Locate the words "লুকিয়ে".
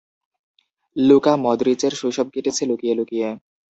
2.69-2.93, 2.99-3.27